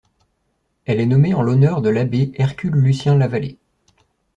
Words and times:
Elle 0.85 0.99
est 0.99 1.05
nommée 1.05 1.35
en 1.35 1.43
l'honneur 1.43 1.83
de 1.83 1.89
l'abbé 1.91 2.31
Hercule-Lucien 2.33 3.15
Lavallée. 3.15 3.59